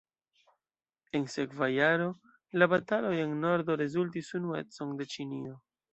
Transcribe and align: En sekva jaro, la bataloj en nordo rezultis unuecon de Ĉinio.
En 1.19 1.27
sekva 1.33 1.67
jaro, 1.73 2.07
la 2.63 2.69
bataloj 2.73 3.11
en 3.27 3.37
nordo 3.47 3.79
rezultis 3.83 4.33
unuecon 4.41 4.97
de 5.03 5.09
Ĉinio. 5.15 5.55